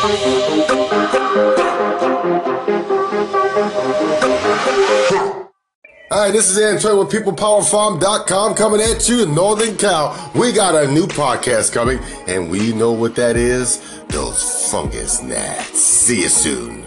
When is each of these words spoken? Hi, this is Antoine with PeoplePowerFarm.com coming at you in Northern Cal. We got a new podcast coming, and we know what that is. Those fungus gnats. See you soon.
Hi, 0.00 0.06
this 6.30 6.48
is 6.48 6.56
Antoine 6.62 6.98
with 6.98 7.08
PeoplePowerFarm.com 7.10 8.54
coming 8.54 8.80
at 8.80 9.08
you 9.08 9.24
in 9.24 9.34
Northern 9.34 9.76
Cal. 9.76 10.30
We 10.36 10.52
got 10.52 10.76
a 10.76 10.88
new 10.92 11.08
podcast 11.08 11.72
coming, 11.72 11.98
and 12.28 12.48
we 12.48 12.72
know 12.72 12.92
what 12.92 13.16
that 13.16 13.36
is. 13.36 13.80
Those 14.06 14.70
fungus 14.70 15.20
gnats. 15.20 15.80
See 15.80 16.22
you 16.22 16.28
soon. 16.28 16.77